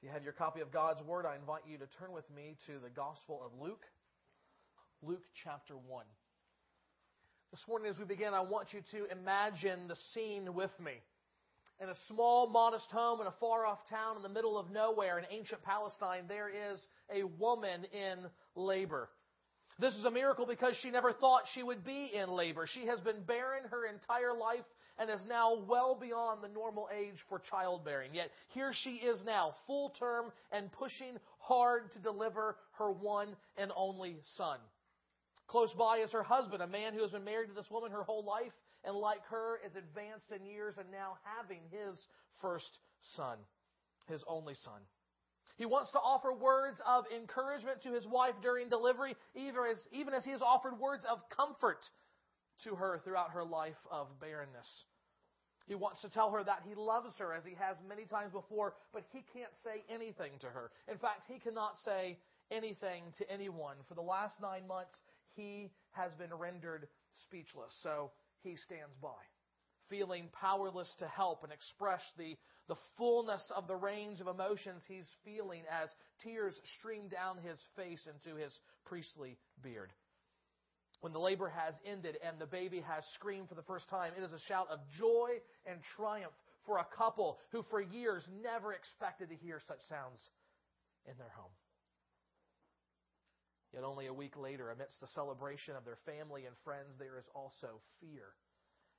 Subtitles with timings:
[0.00, 2.56] If you have your copy of God's Word, I invite you to turn with me
[2.66, 3.84] to the Gospel of Luke,
[5.02, 6.04] Luke chapter 1.
[7.50, 10.92] This morning, as we begin, I want you to imagine the scene with me.
[11.82, 15.18] In a small, modest home in a far off town in the middle of nowhere
[15.18, 16.80] in ancient Palestine, there is
[17.14, 18.20] a woman in
[18.54, 19.10] labor.
[19.78, 22.66] This is a miracle because she never thought she would be in labor.
[22.66, 24.64] She has been barren her entire life
[25.00, 28.10] and is now well beyond the normal age for childbearing.
[28.14, 33.72] Yet here she is now, full term and pushing hard to deliver her one and
[33.74, 34.58] only son.
[35.48, 38.04] Close by is her husband, a man who has been married to this woman her
[38.04, 38.52] whole life,
[38.84, 41.98] and like her is advanced in years and now having his
[42.40, 42.78] first
[43.16, 43.38] son,
[44.06, 44.80] his only son.
[45.56, 50.14] He wants to offer words of encouragement to his wife during delivery, even as, even
[50.14, 51.80] as he has offered words of comfort
[52.64, 54.66] to her throughout her life of barrenness.
[55.70, 58.74] He wants to tell her that he loves her as he has many times before,
[58.92, 60.72] but he can't say anything to her.
[60.90, 62.18] In fact, he cannot say
[62.50, 63.76] anything to anyone.
[63.86, 64.98] For the last nine months,
[65.36, 66.88] he has been rendered
[67.22, 68.10] speechless, so
[68.42, 69.22] he stands by
[69.88, 75.06] feeling powerless to help and express the, the fullness of the range of emotions he's
[75.24, 75.88] feeling as
[76.20, 79.92] tears stream down his face into his priestly beard.
[81.00, 84.22] When the labor has ended and the baby has screamed for the first time, it
[84.22, 86.34] is a shout of joy and triumph
[86.66, 90.20] for a couple who for years never expected to hear such sounds
[91.06, 91.52] in their home.
[93.72, 97.24] Yet only a week later, amidst the celebration of their family and friends, there is
[97.34, 98.34] also fear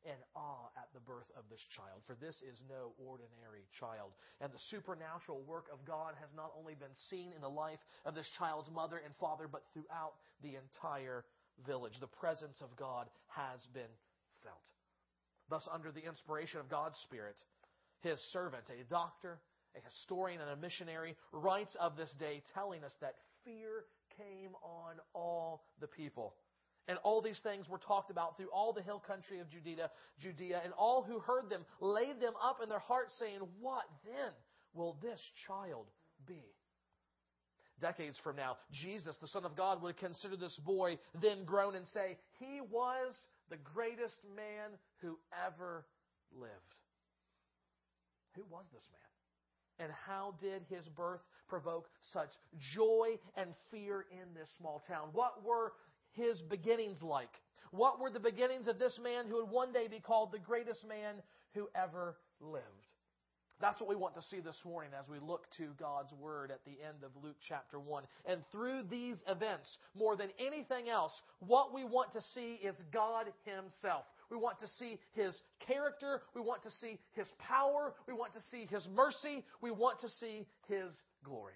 [0.06, 4.10] and awe at the birth of this child, for this is no ordinary child.
[4.40, 8.16] And the supernatural work of God has not only been seen in the life of
[8.16, 11.24] this child's mother and father, but throughout the entire
[11.66, 11.94] village.
[12.00, 13.92] The presence of God has been
[14.44, 14.58] felt.
[15.50, 17.36] Thus, under the inspiration of God's Spirit,
[18.02, 19.40] his servant, a doctor,
[19.76, 23.86] a historian, and a missionary, writes of this day telling us that fear
[24.18, 26.34] came on all the people.
[26.88, 30.62] And all these things were talked about through all the hill country of Judea, Judea,
[30.64, 34.32] and all who heard them laid them up in their hearts, saying, What then
[34.74, 35.88] will this child
[36.28, 36.42] be?
[37.82, 41.88] Decades from now, Jesus, the Son of God, would consider this boy then grown and
[41.88, 43.14] say, He was
[43.50, 44.70] the greatest man
[45.02, 45.86] who ever
[46.40, 46.52] lived.
[48.36, 49.86] Who was this man?
[49.88, 52.30] And how did his birth provoke such
[52.74, 55.10] joy and fear in this small town?
[55.12, 55.74] What were
[56.14, 57.32] his beginnings like?
[57.72, 60.86] What were the beginnings of this man who would one day be called the greatest
[60.88, 61.16] man
[61.54, 62.81] who ever lived?
[63.62, 66.66] That's what we want to see this morning as we look to God's Word at
[66.66, 68.04] the end of Luke chapter 1.
[68.26, 73.28] And through these events, more than anything else, what we want to see is God
[73.46, 74.06] Himself.
[74.32, 76.22] We want to see His character.
[76.34, 77.94] We want to see His power.
[78.08, 79.46] We want to see His mercy.
[79.62, 80.92] We want to see His
[81.24, 81.54] glory.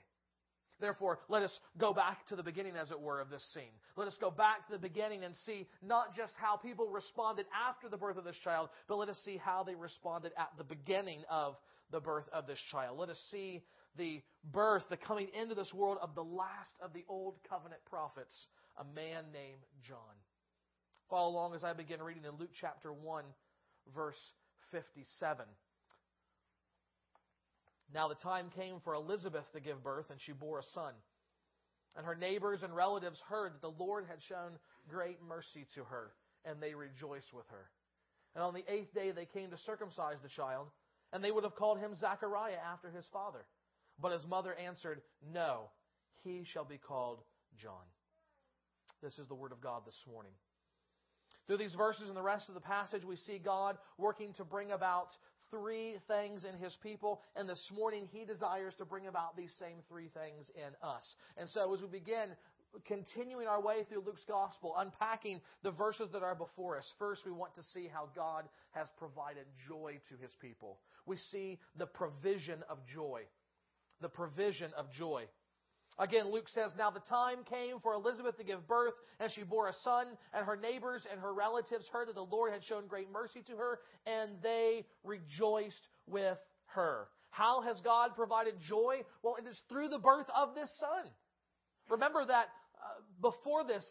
[0.79, 3.71] Therefore, let us go back to the beginning, as it were, of this scene.
[3.95, 7.87] Let us go back to the beginning and see not just how people responded after
[7.87, 11.21] the birth of this child, but let us see how they responded at the beginning
[11.29, 11.55] of
[11.95, 12.99] the birth of this child.
[12.99, 13.63] Let us see
[13.97, 18.35] the birth, the coming into this world of the last of the Old Covenant prophets,
[18.77, 19.97] a man named John.
[21.09, 23.23] Follow along as I begin reading in Luke chapter 1,
[23.95, 24.19] verse
[24.73, 25.45] 57.
[27.93, 30.93] Now the time came for Elizabeth to give birth, and she bore a son.
[31.95, 36.11] And her neighbors and relatives heard that the Lord had shown great mercy to her,
[36.43, 37.69] and they rejoiced with her.
[38.35, 40.67] And on the eighth day they came to circumcise the child,
[41.13, 43.45] and they would have called him Zachariah after his father.
[44.01, 45.01] But his mother answered,
[45.33, 45.69] No,
[46.23, 47.19] he shall be called
[47.57, 47.85] John.
[49.01, 50.31] This is the word of God this morning.
[51.47, 54.71] Through these verses and the rest of the passage, we see God working to bring
[54.71, 55.09] about
[55.51, 59.77] three things in His people, and this morning He desires to bring about these same
[59.87, 61.03] three things in us.
[61.37, 62.29] And so as we begin
[62.85, 67.31] continuing our way through Luke's Gospel, unpacking the verses that are before us, first we
[67.31, 70.79] want to see how God has provided joy to His people.
[71.05, 73.21] We see the provision of joy.
[74.01, 75.25] The provision of joy.
[75.97, 79.69] Again, Luke says, Now the time came for Elizabeth to give birth, and she bore
[79.69, 83.09] a son, and her neighbors and her relatives heard that the Lord had shown great
[83.11, 87.07] mercy to her, and they rejoiced with her.
[87.29, 89.03] How has God provided joy?
[89.23, 91.11] Well, it is through the birth of this son.
[91.89, 92.47] Remember that
[93.21, 93.85] before this,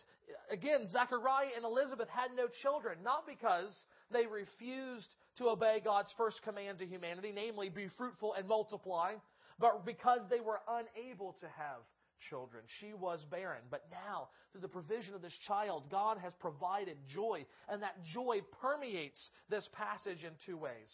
[0.51, 3.75] again, Zechariah and Elizabeth had no children, not because
[4.11, 9.15] they refused to obey God's first command to humanity, namely, be fruitful and multiply,
[9.59, 11.83] but because they were unable to have
[12.31, 12.63] children.
[12.81, 13.63] She was barren.
[13.71, 17.45] But now, through the provision of this child, God has provided joy.
[17.69, 20.91] And that joy permeates this passage in two ways.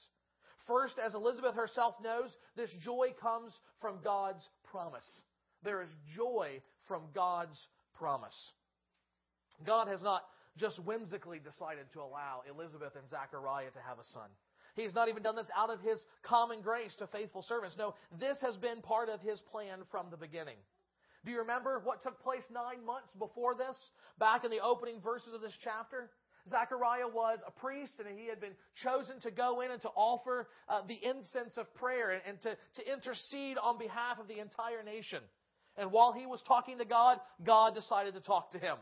[0.66, 5.08] First, as Elizabeth herself knows, this joy comes from God's promise.
[5.62, 7.58] There is joy from God's
[8.00, 8.34] promise.
[9.66, 10.22] God has not
[10.56, 14.30] just whimsically decided to allow Elizabeth and Zachariah to have a son.
[14.74, 17.76] He's not even done this out of his common grace to faithful servants.
[17.76, 20.56] No, this has been part of his plan from the beginning.
[21.24, 23.76] Do you remember what took place nine months before this?
[24.18, 26.08] Back in the opening verses of this chapter?
[26.48, 30.48] Zechariah was a priest and he had been chosen to go in and to offer
[30.68, 34.82] uh, the incense of prayer and, and to, to intercede on behalf of the entire
[34.82, 35.20] nation.
[35.76, 38.76] And while he was talking to God, God decided to talk to him.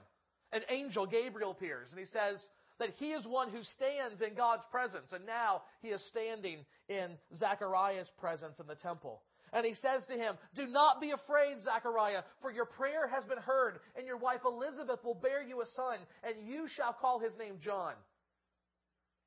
[0.52, 2.42] An angel, Gabriel, appears and he says
[2.78, 5.12] that he is one who stands in God's presence.
[5.12, 6.58] And now he is standing
[6.88, 9.20] in Zechariah's presence in the temple.
[9.52, 13.38] And he says to him, Do not be afraid, Zechariah, for your prayer has been
[13.38, 17.36] heard, and your wife Elizabeth will bear you a son, and you shall call his
[17.38, 17.94] name John.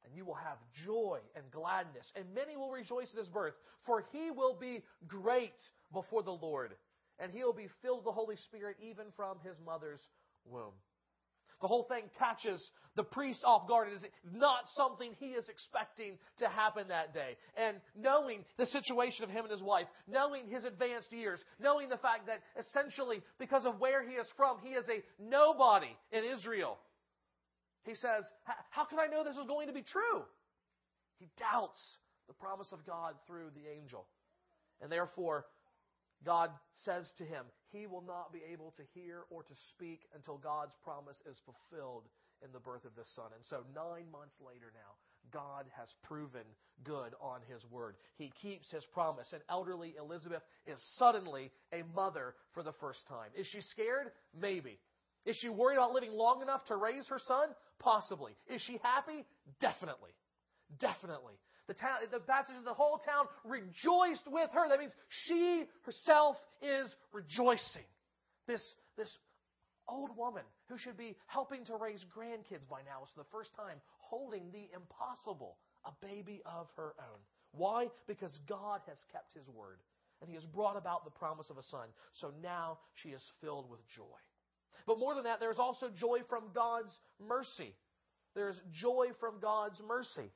[0.06, 3.54] And you will have joy and gladness, and many will rejoice at his birth,
[3.86, 5.58] for he will be great
[5.92, 6.74] before the Lord,
[7.20, 10.02] and he will be filled with the Holy Spirit even from his mother's
[10.46, 10.74] womb.
[11.62, 12.60] The whole thing catches
[12.96, 13.90] the priest off guard.
[13.90, 17.38] It is not something he is expecting to happen that day.
[17.56, 21.98] And knowing the situation of him and his wife, knowing his advanced years, knowing the
[21.98, 26.80] fact that essentially because of where he is from, he is a nobody in Israel.
[27.84, 28.24] He says,
[28.72, 30.24] How can I know this is going to be true?
[31.20, 31.80] He doubts
[32.28, 34.08] the promise of God through the angel.
[34.82, 35.46] And therefore,
[36.26, 36.52] God
[36.86, 40.76] says to him, he will not be able to hear or to speak until God's
[40.84, 42.04] promise is fulfilled
[42.44, 43.32] in the birth of this son.
[43.36, 44.98] And so, nine months later now,
[45.32, 46.46] God has proven
[46.84, 47.96] good on his word.
[48.18, 49.28] He keeps his promise.
[49.34, 53.30] And elderly Elizabeth is suddenly a mother for the first time.
[53.38, 54.12] Is she scared?
[54.40, 54.80] Maybe.
[55.26, 57.50] Is she worried about living long enough to raise her son?
[57.80, 58.34] Possibly.
[58.48, 59.26] Is she happy?
[59.60, 60.12] Definitely.
[60.80, 61.36] Definitely.
[61.68, 64.68] The town, the passage the whole town rejoiced with her.
[64.68, 64.94] That means
[65.26, 67.86] she herself is rejoicing.
[68.48, 68.62] This,
[68.98, 69.10] this
[69.88, 73.52] old woman who should be helping to raise grandkids by now is for the first
[73.56, 77.20] time holding the impossible, a baby of her own.
[77.54, 77.88] Why?
[78.08, 79.80] Because God has kept his word
[80.22, 81.88] and he has brought about the promise of a son.
[82.14, 84.20] So now she is filled with joy.
[84.88, 87.74] But more than that, there's also joy from God's mercy.
[88.36, 90.32] There's joy from God's mercy.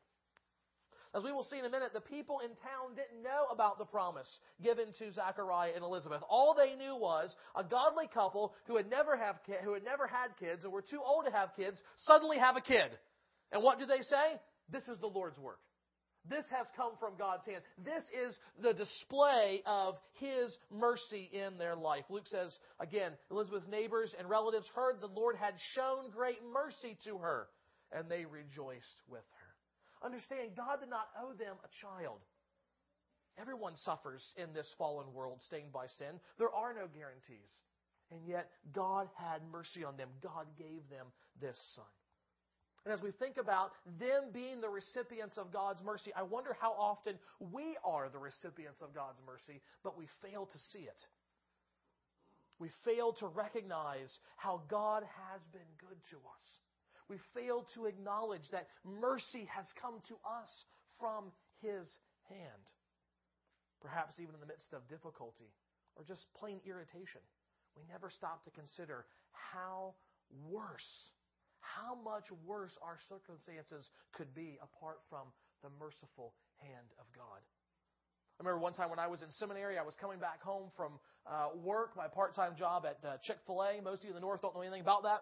[1.16, 3.86] As we will see in a minute, the people in town didn't know about the
[3.86, 4.28] promise
[4.62, 6.22] given to Zachariah and Elizabeth.
[6.30, 10.36] All they knew was a godly couple who had never have who had never had
[10.38, 12.92] kids and were too old to have kids suddenly have a kid.
[13.54, 14.42] And what do they say?
[14.70, 15.60] This is the Lord's work.
[16.30, 17.62] This has come from God's hand.
[17.84, 22.04] This is the display of His mercy in their life.
[22.10, 27.20] Luke says, again, Elizabeth's neighbors and relatives heard the Lord had shown great mercy to
[27.20, 27.48] her,
[27.92, 29.35] and they rejoiced with her.
[30.06, 32.22] Understand, God did not owe them a child.
[33.42, 36.22] Everyone suffers in this fallen world stained by sin.
[36.38, 37.50] There are no guarantees.
[38.12, 40.10] And yet, God had mercy on them.
[40.22, 41.08] God gave them
[41.42, 41.90] this son.
[42.86, 46.74] And as we think about them being the recipients of God's mercy, I wonder how
[46.74, 51.02] often we are the recipients of God's mercy, but we fail to see it.
[52.60, 56.46] We fail to recognize how God has been good to us
[57.10, 60.50] we fail to acknowledge that mercy has come to us
[61.00, 61.32] from
[61.62, 61.86] His
[62.30, 62.66] hand.
[63.82, 65.54] Perhaps even in the midst of difficulty
[65.96, 67.22] or just plain irritation,
[67.78, 69.94] we never stop to consider how
[70.50, 71.12] worse,
[71.60, 75.28] how much worse our circumstances could be apart from
[75.62, 77.42] the merciful hand of God.
[78.40, 81.00] I remember one time when I was in seminary, I was coming back home from
[81.26, 83.82] uh, work, my part time job at uh, Chick fil A.
[83.82, 85.22] Most of you in the North don't know anything about that.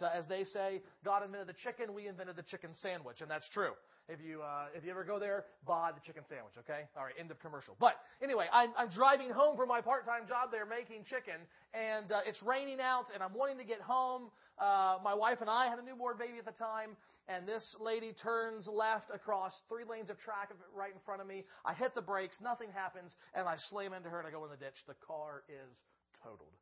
[0.00, 3.48] Uh, as they say, God invented the chicken, we invented the chicken sandwich, and that's
[3.50, 3.72] true.
[4.08, 6.54] If you uh, if you ever go there, buy the chicken sandwich.
[6.60, 7.12] Okay, all right.
[7.20, 7.76] End of commercial.
[7.78, 7.92] But
[8.22, 11.36] anyway, I'm, I'm driving home from my part-time job there making chicken,
[11.74, 14.30] and uh, it's raining out, and I'm wanting to get home.
[14.58, 16.96] Uh, my wife and I had a newborn baby at the time,
[17.28, 21.44] and this lady turns left across three lanes of traffic right in front of me.
[21.64, 24.50] I hit the brakes, nothing happens, and I slam into her and I go in
[24.50, 24.80] the ditch.
[24.86, 25.76] The car is
[26.24, 26.56] totaled.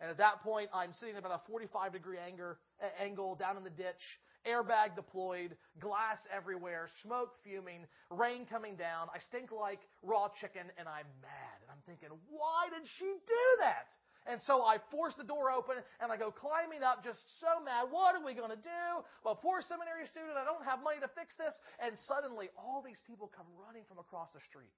[0.00, 2.58] And at that point, I'm sitting at about a 45 degree anger,
[3.00, 4.02] angle down in the ditch,
[4.46, 9.08] airbag deployed, glass everywhere, smoke fuming, rain coming down.
[9.14, 11.58] I stink like raw chicken, and I'm mad.
[11.62, 13.88] And I'm thinking, why did she do that?
[14.26, 17.86] And so I force the door open and I go climbing up, just so mad.
[17.94, 18.84] What are we going to do?
[19.22, 21.54] Well, poor seminary student, I don't have money to fix this.
[21.78, 24.74] And suddenly, all these people come running from across the street,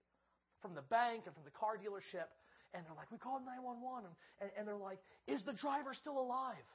[0.60, 2.28] from the bank and from the car dealership.
[2.76, 4.12] And they're like, we called 911.
[4.40, 6.66] And, and, they're like, is the driver still alive?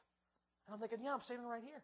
[0.65, 1.81] And I'm thinking, yeah, I'm standing right here.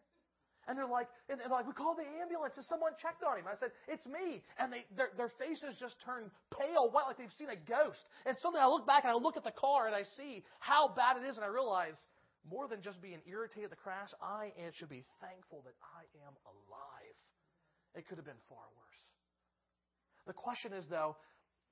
[0.68, 3.48] And they're like, and they're like, we called the ambulance and someone checked on him.
[3.48, 4.44] I said, it's me.
[4.60, 8.04] And they, their, their faces just turn pale, white, like they've seen a ghost.
[8.28, 10.92] And suddenly I look back and I look at the car and I see how
[10.92, 11.96] bad it is and I realize
[12.48, 16.34] more than just being irritated at the crash, I should be thankful that I am
[16.44, 17.16] alive.
[17.94, 19.02] It could have been far worse.
[20.26, 21.16] The question is, though,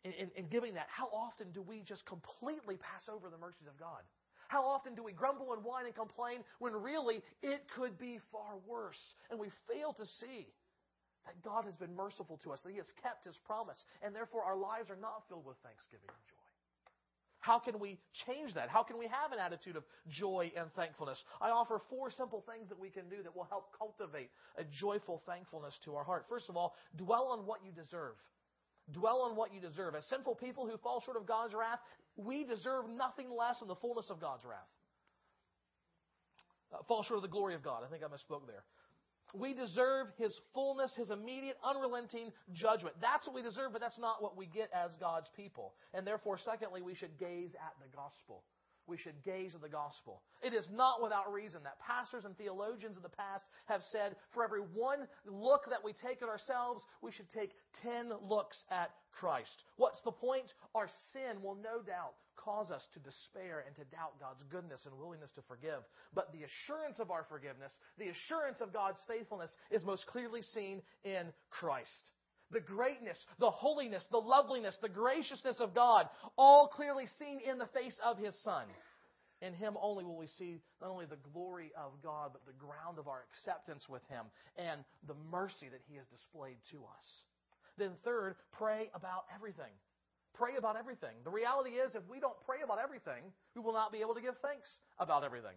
[0.05, 3.67] in, in, in giving that, how often do we just completely pass over the mercies
[3.67, 4.03] of God?
[4.49, 8.57] How often do we grumble and whine and complain when really it could be far
[8.67, 9.01] worse?
[9.31, 10.49] And we fail to see
[11.27, 14.45] that God has been merciful to us, that He has kept His promise, and therefore
[14.45, 16.39] our lives are not filled with thanksgiving and joy.
[17.41, 18.69] How can we change that?
[18.69, 21.23] How can we have an attitude of joy and thankfulness?
[21.41, 25.23] I offer four simple things that we can do that will help cultivate a joyful
[25.27, 26.27] thankfulness to our heart.
[26.29, 28.15] First of all, dwell on what you deserve.
[28.93, 29.95] Dwell on what you deserve.
[29.95, 31.79] As sinful people who fall short of God's wrath,
[32.17, 34.69] we deserve nothing less than the fullness of God's wrath.
[36.73, 37.83] Uh, fall short of the glory of God.
[37.87, 38.65] I think I misspoke there.
[39.35, 42.97] We deserve His fullness, His immediate, unrelenting judgment.
[43.01, 45.75] That's what we deserve, but that's not what we get as God's people.
[45.93, 48.43] And therefore, secondly, we should gaze at the gospel
[48.89, 50.23] we should gaze at the gospel.
[50.43, 54.43] It is not without reason that pastors and theologians of the past have said for
[54.43, 57.53] every one look that we take at ourselves, we should take
[57.83, 59.65] ten looks at Christ.
[59.77, 60.53] What's the point?
[60.75, 64.97] Our sin will no doubt cause us to despair and to doubt God's goodness and
[64.97, 65.83] willingness to forgive.
[66.15, 70.83] But the assurance of our forgiveness, the assurance of God's faithfulness, is most clearly seen
[71.05, 72.13] in Christ
[72.51, 77.69] the greatness, the holiness, the loveliness, the graciousness of God, all clearly seen in the
[77.75, 78.65] face of His Son.
[79.41, 82.99] In Him only will we see not only the glory of God, but the ground
[82.99, 84.25] of our acceptance with Him
[84.57, 87.07] and the mercy that He has displayed to us.
[87.77, 89.71] Then, third, pray about everything.
[90.35, 91.15] Pray about everything.
[91.25, 93.23] The reality is, if we don't pray about everything,
[93.55, 95.55] we will not be able to give thanks about everything.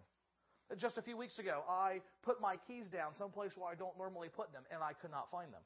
[0.78, 4.30] Just a few weeks ago, I put my keys down someplace where I don't normally
[4.30, 5.62] put them, and I could not find them.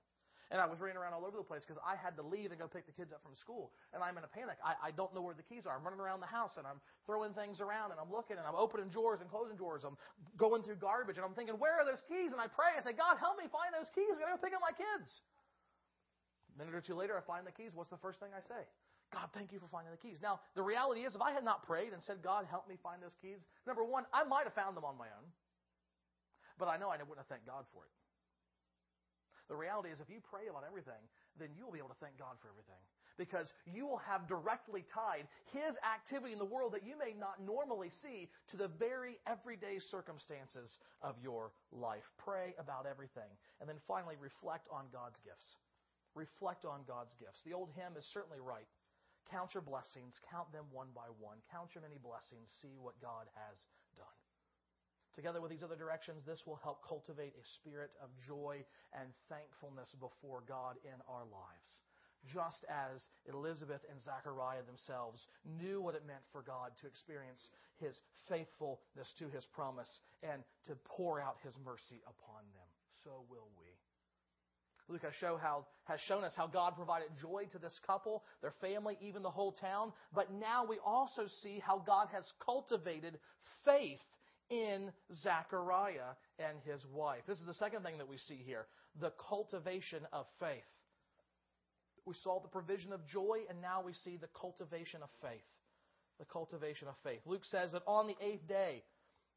[0.53, 2.61] And I was running around all over the place because I had to leave and
[2.61, 3.73] go pick the kids up from school.
[3.97, 4.61] And I'm in a panic.
[4.61, 5.73] I, I don't know where the keys are.
[5.73, 6.77] I'm running around the house and I'm
[7.09, 9.81] throwing things around and I'm looking and I'm opening drawers and closing drawers.
[9.81, 9.97] I'm
[10.37, 12.29] going through garbage and I'm thinking, where are those keys?
[12.29, 12.77] And I pray.
[12.77, 14.21] I say, God, help me find those keys.
[14.21, 15.25] I got to go pick up my kids.
[16.53, 17.73] A minute or two later, I find the keys.
[17.73, 18.69] What's the first thing I say?
[19.09, 20.21] God, thank you for finding the keys.
[20.21, 23.01] Now, the reality is, if I had not prayed and said, God, help me find
[23.01, 25.25] those keys, number one, I might have found them on my own.
[26.57, 27.91] But I know I wouldn't have thanked God for it.
[29.47, 30.99] The reality is, if you pray about everything,
[31.37, 32.81] then you'll be able to thank God for everything.
[33.15, 37.39] Because you will have directly tied His activity in the world that you may not
[37.39, 42.03] normally see to the very everyday circumstances of your life.
[42.19, 43.29] Pray about everything.
[43.61, 45.47] And then finally, reflect on God's gifts.
[46.15, 47.39] Reflect on God's gifts.
[47.45, 48.67] The old hymn is certainly right.
[49.31, 51.41] Count your blessings, count them one by one.
[51.49, 53.57] Count your many blessings, see what God has.
[55.15, 58.59] Together with these other directions, this will help cultivate a spirit of joy
[58.91, 61.71] and thankfulness before God in our lives.
[62.27, 62.99] Just as
[63.31, 67.47] Elizabeth and Zachariah themselves knew what it meant for God to experience
[67.79, 67.95] His
[68.27, 69.89] faithfulness to His promise
[70.21, 72.69] and to pour out His mercy upon them,
[73.05, 73.71] so will we.
[74.87, 78.53] Luke has, show how, has shown us how God provided joy to this couple, their
[78.61, 79.93] family, even the whole town.
[80.13, 83.17] But now we also see how God has cultivated
[83.63, 83.99] faith
[84.49, 87.21] in Zechariah and his wife.
[87.27, 88.67] This is the second thing that we see here
[88.99, 90.63] the cultivation of faith.
[92.05, 95.41] We saw the provision of joy, and now we see the cultivation of faith.
[96.19, 97.19] The cultivation of faith.
[97.25, 98.83] Luke says that on the eighth day,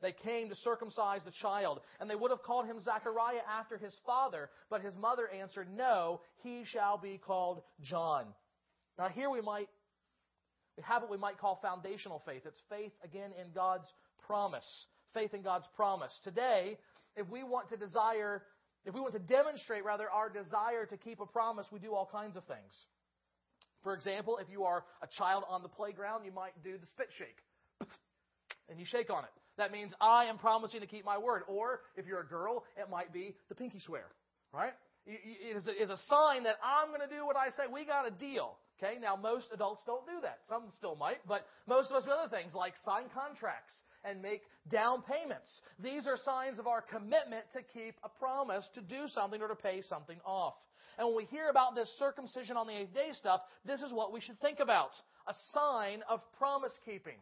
[0.01, 3.95] they came to circumcise the child, and they would have called him Zechariah after his
[4.07, 8.27] father, but his mother answered, No, he shall be called John.
[8.97, 9.69] Now, here we might
[10.79, 12.43] we have what we might call foundational faith.
[12.47, 13.93] It's faith, again, in God's
[14.29, 16.13] promise faith in God's promise.
[16.25, 16.79] Today,
[17.17, 18.43] if we want to desire,
[18.85, 22.09] if we want to demonstrate, rather, our desire to keep a promise, we do all
[22.11, 22.73] kinds of things.
[23.83, 27.09] For example, if you are a child on the playground, you might do the spit
[27.17, 27.39] shake.
[28.71, 29.31] And you shake on it.
[29.57, 31.43] That means I am promising to keep my word.
[31.49, 34.05] Or if you're a girl, it might be the pinky swear.
[34.53, 34.75] Right?
[35.07, 37.65] It is a, sign that I'm going to do what I say.
[37.73, 38.59] We got a deal.
[38.77, 39.01] Okay?
[39.01, 40.41] Now, most adults don't do that.
[40.51, 43.73] Some still might, but most of us do other things like sign contracts
[44.05, 45.49] and make down payments.
[45.79, 49.55] These are signs of our commitment to keep a promise, to do something or to
[49.55, 50.55] pay something off.
[50.99, 54.13] And when we hear about this circumcision on the eighth day stuff, this is what
[54.13, 54.91] we should think about
[55.29, 57.19] a sign of promise keeping.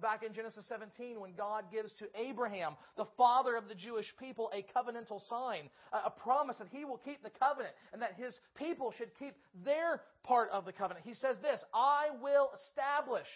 [0.00, 4.50] Back in Genesis 17, when God gives to Abraham, the father of the Jewish people,
[4.52, 8.92] a covenantal sign, a promise that he will keep the covenant and that his people
[8.98, 11.06] should keep their part of the covenant.
[11.06, 13.28] He says this I will establish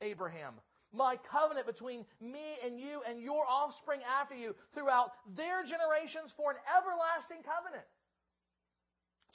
[0.00, 0.54] Abraham
[0.92, 6.52] my covenant between me and you and your offspring after you throughout their generations for
[6.52, 7.86] an everlasting covenant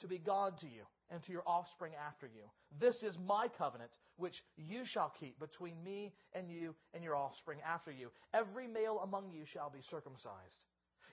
[0.00, 2.42] to be God to you and to your offspring after you.
[2.80, 7.58] This is my covenant which you shall keep between me and you and your offspring
[7.66, 8.10] after you.
[8.32, 10.64] Every male among you shall be circumcised.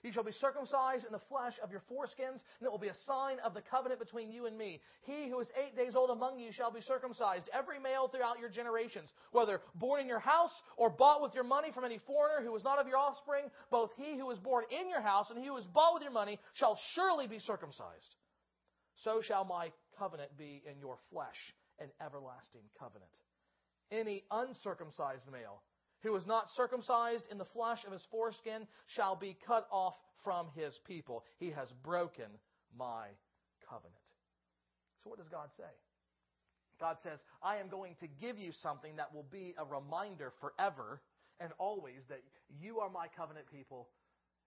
[0.02, 3.04] You shall be circumcised in the flesh of your foreskins, and it will be a
[3.06, 4.80] sign of the covenant between you and me.
[5.02, 8.48] He who is eight days old among you shall be circumcised, every male throughout your
[8.48, 12.54] generations, whether born in your house or bought with your money from any foreigner who
[12.56, 13.44] is not of your offspring.
[13.70, 16.12] Both he who is born in your house and he who is bought with your
[16.12, 18.16] money shall surely be circumcised.
[19.04, 23.10] So shall my covenant be in your flesh, an everlasting covenant.
[23.92, 25.62] Any uncircumcised male
[26.02, 29.94] who is not circumcised in the flesh of his foreskin shall be cut off
[30.24, 31.24] from his people.
[31.38, 32.26] He has broken
[32.76, 33.06] my
[33.68, 33.94] covenant.
[35.02, 35.70] So, what does God say?
[36.80, 41.00] God says, I am going to give you something that will be a reminder forever
[41.40, 42.20] and always that
[42.60, 43.88] you are my covenant people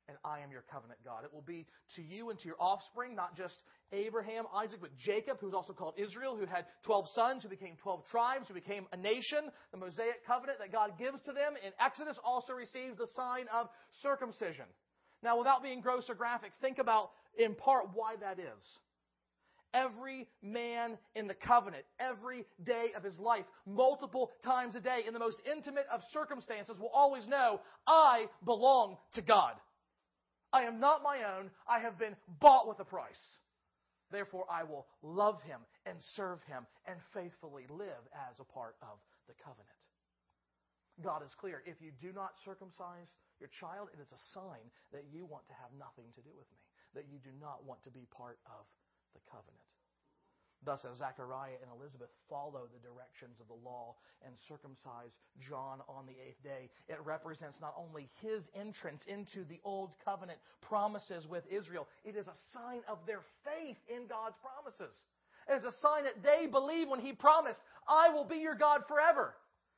[0.07, 1.23] and I am your covenant God.
[1.23, 3.55] It will be to you and to your offspring, not just
[3.91, 8.05] Abraham, Isaac, but Jacob, who's also called Israel, who had 12 sons, who became 12
[8.11, 9.49] tribes, who became a nation.
[9.71, 13.67] The Mosaic covenant that God gives to them in Exodus also receives the sign of
[14.01, 14.65] circumcision.
[15.23, 18.61] Now, without being gross or graphic, think about in part why that is.
[19.73, 25.13] Every man in the covenant, every day of his life, multiple times a day, in
[25.13, 29.53] the most intimate of circumstances, will always know, I belong to God.
[30.53, 31.51] I am not my own.
[31.67, 33.21] I have been bought with a price.
[34.11, 39.01] Therefore, I will love him and serve him and faithfully live as a part of
[39.27, 39.81] the covenant.
[41.03, 41.63] God is clear.
[41.65, 45.55] If you do not circumcise your child, it is a sign that you want to
[45.59, 46.61] have nothing to do with me,
[46.95, 48.63] that you do not want to be part of
[49.11, 49.74] the covenant.
[50.65, 53.95] Thus, as Zechariah and Elizabeth follow the directions of the law
[54.25, 59.61] and circumcise John on the eighth day, it represents not only his entrance into the
[59.63, 64.95] old covenant promises with Israel, it is a sign of their faith in God's promises.
[65.47, 68.81] It is a sign that they believe when he promised, I will be your God
[68.89, 69.35] forever.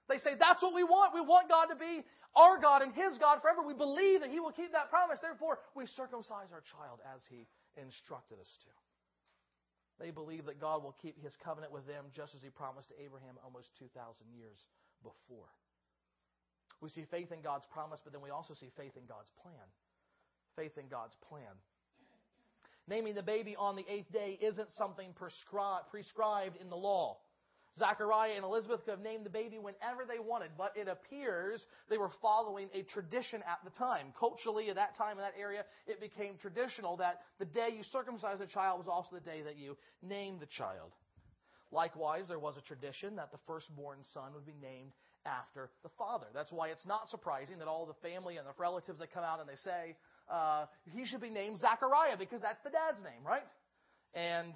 [0.07, 1.13] They say, that's what we want.
[1.13, 3.59] We want God to be our God and his God forever.
[3.59, 5.19] We believe that he will keep that promise.
[5.21, 7.43] Therefore, we circumcise our child as he
[7.75, 8.71] instructed us to.
[9.99, 12.95] They believe that God will keep his covenant with them just as he promised to
[13.01, 13.93] Abraham almost 2,000
[14.37, 14.57] years
[15.01, 15.49] before.
[16.81, 19.65] We see faith in God's promise, but then we also see faith in God's plan.
[20.55, 21.57] Faith in God's plan.
[22.87, 27.17] Naming the baby on the eighth day isn't something prescribed in the law.
[27.77, 31.97] Zachariah and Elizabeth could have named the baby whenever they wanted, but it appears they
[31.97, 34.13] were following a tradition at the time.
[34.19, 38.41] Culturally, at that time in that area, it became traditional that the day you circumcised
[38.41, 40.91] a child was also the day that you named the child.
[41.71, 44.91] Likewise, there was a tradition that the firstborn son would be named
[45.25, 46.27] after the father.
[46.33, 49.39] That's why it's not surprising that all the family and the relatives that come out
[49.39, 49.95] and they say,
[50.31, 53.43] uh, he should be named Zachariah because that's the dad's name, right?
[54.13, 54.53] And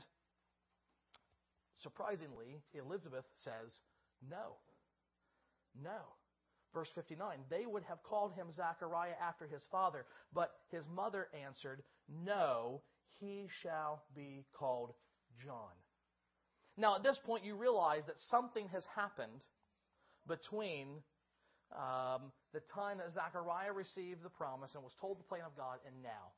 [1.82, 3.72] Surprisingly, Elizabeth says,
[4.30, 4.58] No.
[5.82, 6.02] No.
[6.74, 11.84] Verse 59 They would have called him Zachariah after his father, but his mother answered,
[12.08, 12.82] No,
[13.20, 14.94] he shall be called
[15.44, 15.76] John.
[16.78, 19.44] Now, at this point, you realize that something has happened
[20.28, 20.88] between
[21.76, 25.80] um, the time that Zechariah received the promise and was told the plan of God
[25.86, 26.32] and now.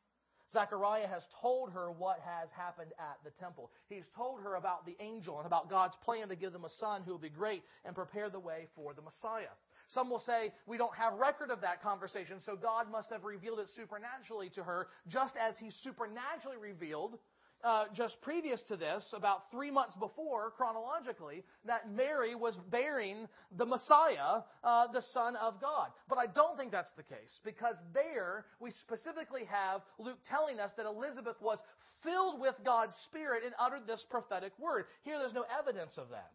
[0.53, 3.71] Zechariah has told her what has happened at the temple.
[3.89, 7.01] He's told her about the angel and about God's plan to give them a son
[7.03, 9.51] who will be great and prepare the way for the Messiah.
[9.89, 13.59] Some will say we don't have record of that conversation, so God must have revealed
[13.59, 17.17] it supernaturally to her, just as He supernaturally revealed
[17.63, 23.65] uh, just previous to this, about three months before, chronologically, that Mary was bearing the
[23.65, 25.87] Messiah, uh, the Son of God.
[26.09, 30.71] But I don't think that's the case, because there we specifically have Luke telling us
[30.77, 31.59] that Elizabeth was
[32.03, 34.85] filled with God's Spirit and uttered this prophetic word.
[35.03, 36.31] Here there's no evidence of that.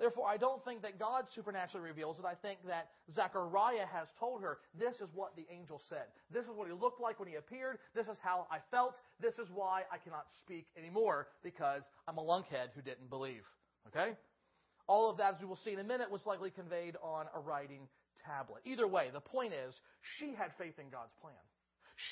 [0.00, 2.24] Therefore, I don't think that God supernaturally reveals it.
[2.24, 6.06] I think that Zechariah has told her, this is what the angel said.
[6.32, 7.76] This is what he looked like when he appeared.
[7.94, 8.94] This is how I felt.
[9.20, 13.42] This is why I cannot speak anymore because I'm a lunkhead who didn't believe.
[13.88, 14.16] Okay?
[14.86, 17.38] All of that, as we will see in a minute, was likely conveyed on a
[17.38, 17.86] writing
[18.26, 18.62] tablet.
[18.64, 19.78] Either way, the point is,
[20.18, 21.34] she had faith in God's plan.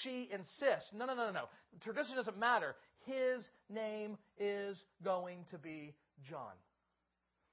[0.03, 1.45] She insists, no, no, no, no, no.
[1.83, 2.77] Tradition doesn't matter.
[3.07, 5.95] His name is going to be
[6.29, 6.53] John.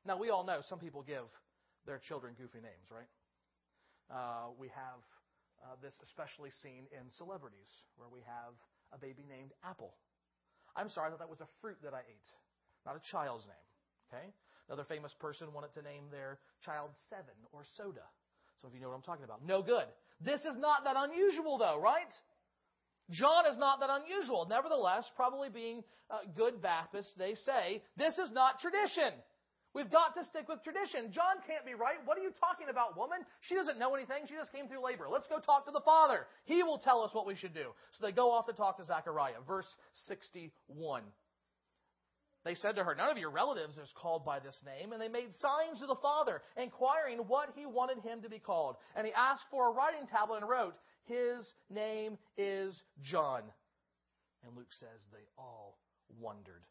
[0.06, 1.26] Now, we all know some people give
[1.86, 3.10] their children goofy names, right?
[4.10, 5.02] Uh, we have
[5.66, 8.54] uh, this especially seen in celebrities, where we have
[8.94, 9.98] a baby named Apple.
[10.76, 12.30] I'm sorry, I thought that was a fruit that I ate,
[12.86, 13.66] not a child's name.
[14.12, 14.28] Okay?
[14.70, 18.06] Another famous person wanted to name their child Seven or Soda.
[18.62, 19.46] So Some of you know what I'm talking about.
[19.46, 19.86] No good.
[20.22, 22.14] This is not that unusual, though, right?
[23.12, 24.48] John is not that unusual.
[24.50, 29.14] Nevertheless, probably being uh, good Baptists, they say, this is not tradition.
[29.76, 31.12] We've got to stick with tradition.
[31.12, 32.00] John can't be right.
[32.06, 33.20] What are you talking about, woman?
[33.42, 34.24] She doesn't know anything.
[34.26, 35.08] She just came through labor.
[35.12, 36.28] Let's go talk to the Father.
[36.46, 37.76] He will tell us what we should do.
[37.92, 39.44] So they go off to talk to Zechariah.
[39.46, 39.68] Verse
[40.08, 41.04] 61.
[42.46, 44.94] They said to her, None of your relatives is called by this name.
[44.94, 48.78] And they made signs to the Father, inquiring what he wanted him to be called.
[48.96, 53.42] And he asked for a writing tablet and wrote, His name is John.
[54.48, 55.78] And Luke says they all
[56.18, 56.64] wondered.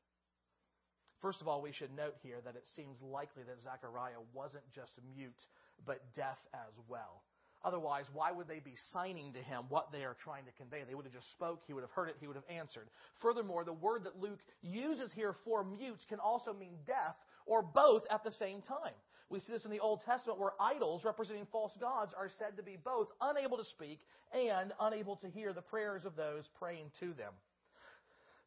[1.25, 4.93] First of all, we should note here that it seems likely that Zechariah wasn't just
[5.17, 5.41] mute,
[5.87, 7.23] but deaf as well.
[7.65, 10.83] Otherwise, why would they be signing to him what they are trying to convey?
[10.87, 12.89] They would have just spoke, he would have heard it, he would have answered.
[13.23, 18.03] Furthermore, the word that Luke uses here for mute can also mean deaf or both
[18.11, 18.93] at the same time.
[19.31, 22.63] We see this in the Old Testament where idols representing false gods are said to
[22.63, 24.01] be both unable to speak
[24.35, 27.33] and unable to hear the prayers of those praying to them.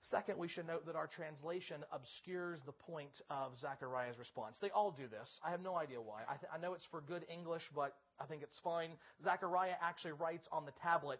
[0.04, 4.56] Second, we should note that our translation obscures the point of Zechariah's response.
[4.62, 5.28] They all do this.
[5.46, 6.22] I have no idea why.
[6.30, 8.92] I, th- I know it's for good English, but I think it's fine.
[9.24, 11.20] Zechariah actually writes on the tablet,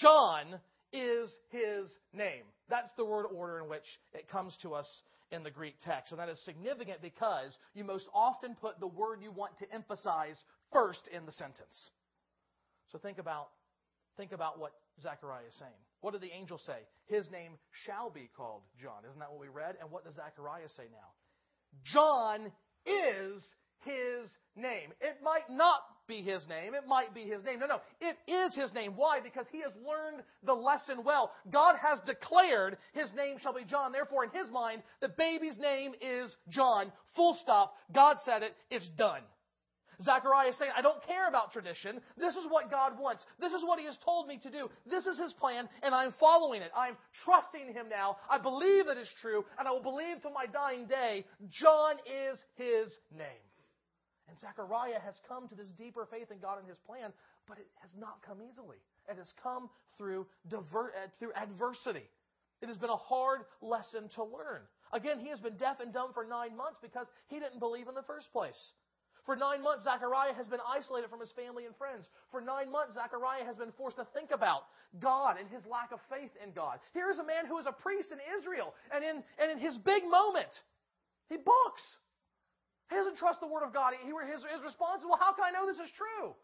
[0.00, 0.60] John
[0.92, 2.44] is his name.
[2.70, 4.86] That's the word order in which it comes to us
[5.30, 6.12] in the Greek text.
[6.12, 10.36] And that is significant because you most often put the word you want to emphasize
[10.72, 11.90] first in the sentence.
[12.92, 13.48] So think about,
[14.16, 15.72] think about what Zechariah is saying.
[16.02, 16.78] What did the angel say?
[17.06, 17.52] His name
[17.86, 19.04] shall be called John.
[19.08, 19.76] Isn't that what we read?
[19.80, 21.14] And what does Zechariah say now?
[21.84, 22.52] John
[22.84, 23.42] is
[23.84, 24.90] his name.
[25.00, 26.74] It might not be his name.
[26.74, 27.60] It might be his name.
[27.60, 27.80] No, no.
[28.00, 28.94] It is his name.
[28.96, 29.20] Why?
[29.22, 31.32] Because he has learned the lesson well.
[31.50, 33.92] God has declared his name shall be John.
[33.92, 36.92] Therefore, in his mind, the baby's name is John.
[37.14, 37.74] Full stop.
[37.94, 38.54] God said it.
[38.70, 39.22] It's done.
[40.04, 42.00] Zechariah is saying, I don't care about tradition.
[42.16, 43.24] This is what God wants.
[43.40, 44.68] This is what He has told me to do.
[44.88, 46.70] This is His plan, and I'm following it.
[46.76, 48.16] I'm trusting Him now.
[48.30, 51.24] I believe it is true, and I will believe to my dying day.
[51.50, 53.46] John is His name.
[54.28, 57.12] And Zechariah has come to this deeper faith in God and His plan,
[57.48, 58.78] but it has not come easily.
[59.08, 62.08] It has come through, diver- uh, through adversity.
[62.62, 64.62] It has been a hard lesson to learn.
[64.92, 67.94] Again, he has been deaf and dumb for nine months because he didn't believe in
[67.94, 68.72] the first place.
[69.24, 72.10] For nine months, Zechariah has been isolated from his family and friends.
[72.34, 74.66] For nine months, Zechariah has been forced to think about
[74.98, 76.82] God and his lack of faith in God.
[76.90, 79.78] Here is a man who is a priest in Israel, and in, and in his
[79.78, 80.50] big moment,
[81.30, 81.84] he books.
[82.90, 83.94] He doesn't trust the Word of God.
[83.94, 86.34] He, his, his response is, Well, how can I know this is true?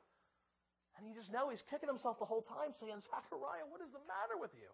[0.97, 4.03] And you just know he's kicking himself the whole time, saying, Zechariah, what is the
[4.07, 4.71] matter with you?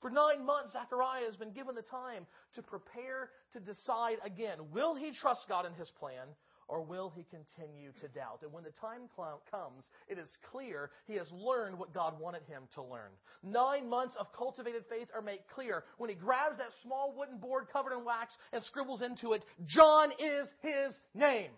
[0.00, 4.94] For nine months, Zechariah has been given the time to prepare to decide again will
[4.94, 6.28] he trust God in his plan
[6.68, 8.40] or will he continue to doubt?
[8.42, 9.08] And when the time
[9.50, 13.10] comes, it is clear he has learned what God wanted him to learn.
[13.42, 17.66] Nine months of cultivated faith are made clear when he grabs that small wooden board
[17.72, 21.50] covered in wax and scribbles into it, John is his name.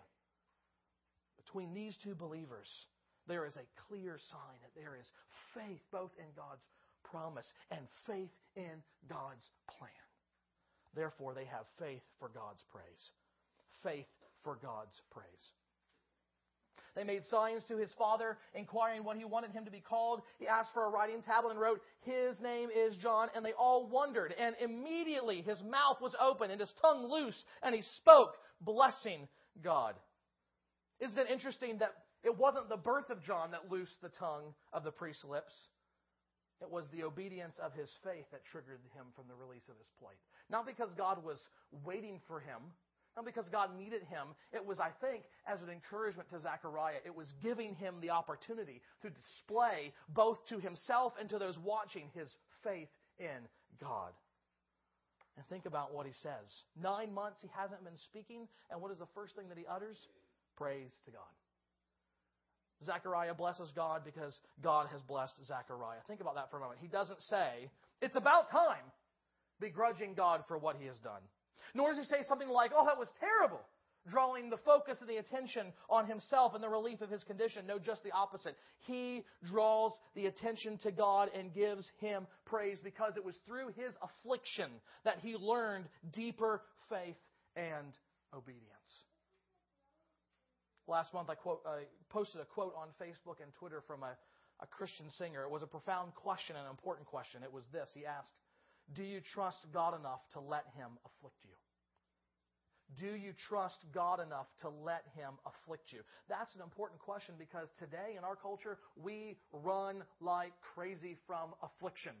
[1.43, 2.69] Between these two believers,
[3.27, 5.09] there is a clear sign that there is
[5.55, 6.61] faith both in God's
[7.03, 9.89] promise and faith in God's plan.
[10.95, 13.11] Therefore, they have faith for God's praise.
[13.83, 14.07] Faith
[14.43, 15.25] for God's praise.
[16.95, 20.21] They made signs to his father, inquiring what he wanted him to be called.
[20.37, 23.29] He asked for a writing tablet and wrote, His name is John.
[23.35, 24.33] And they all wondered.
[24.37, 29.27] And immediately his mouth was open and his tongue loose, and he spoke, blessing
[29.63, 29.95] God.
[30.99, 31.91] Isn't it interesting that
[32.23, 35.53] it wasn't the birth of John that loosed the tongue of the priest's lips?
[36.61, 39.87] It was the obedience of his faith that triggered him from the release of his
[39.97, 40.19] plate.
[40.49, 41.39] Not because God was
[41.85, 42.59] waiting for him
[43.15, 44.27] not because God needed him.
[44.53, 46.97] It was, I think, as an encouragement to Zechariah.
[47.05, 52.09] It was giving him the opportunity to display both to himself and to those watching
[52.13, 52.29] his
[52.63, 53.47] faith in
[53.81, 54.11] God.
[55.37, 56.47] And think about what he says.
[56.81, 59.97] Nine months he hasn't been speaking, and what is the first thing that he utters?
[60.57, 61.31] Praise to God.
[62.85, 65.99] Zechariah blesses God because God has blessed Zechariah.
[66.07, 66.79] Think about that for a moment.
[66.81, 67.69] He doesn't say,
[68.01, 68.83] It's about time,
[69.59, 71.21] begrudging God for what he has done.
[71.73, 73.61] Nor does he say something like, oh, that was terrible,
[74.09, 77.67] drawing the focus and the attention on himself and the relief of his condition.
[77.67, 78.55] No, just the opposite.
[78.87, 83.93] He draws the attention to God and gives him praise because it was through his
[84.01, 84.71] affliction
[85.05, 87.17] that he learned deeper faith
[87.55, 87.93] and
[88.33, 88.65] obedience.
[90.87, 94.17] Last month, I quote, uh, posted a quote on Facebook and Twitter from a,
[94.59, 95.43] a Christian singer.
[95.43, 97.43] It was a profound question, an important question.
[97.43, 98.31] It was this He asked,
[98.95, 101.55] do you trust God enough to let Him afflict you?
[102.97, 105.99] Do you trust God enough to let Him afflict you?
[106.27, 112.13] That's an important question because today in our culture, we run like crazy from affliction.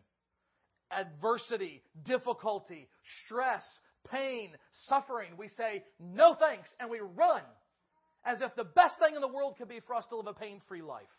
[0.91, 2.87] Adversity, difficulty,
[3.25, 3.63] stress,
[4.11, 4.51] pain,
[4.87, 5.31] suffering.
[5.37, 7.41] We say, no thanks, and we run
[8.25, 10.33] as if the best thing in the world could be for us to live a
[10.33, 11.09] pain free life.